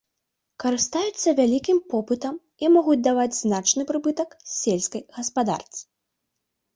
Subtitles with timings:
[0.61, 4.29] Карыстаюцца вялікім попытам і могуць даваць значны прыбытак
[4.61, 5.81] сельскай гаспадарцы.